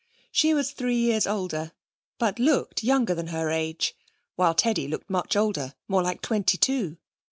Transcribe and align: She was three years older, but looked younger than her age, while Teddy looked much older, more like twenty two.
She 0.31 0.55
was 0.55 0.71
three 0.71 0.95
years 0.97 1.27
older, 1.27 1.73
but 2.17 2.39
looked 2.39 2.83
younger 2.83 3.13
than 3.13 3.27
her 3.27 3.51
age, 3.51 3.95
while 4.35 4.55
Teddy 4.55 4.87
looked 4.87 5.11
much 5.11 5.35
older, 5.35 5.75
more 5.87 6.01
like 6.01 6.23
twenty 6.23 6.57
two. 6.57 6.97